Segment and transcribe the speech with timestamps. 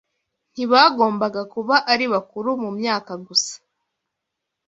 [0.53, 3.55] Ntibagombaga kuba ari bakuru mu myaka gusa,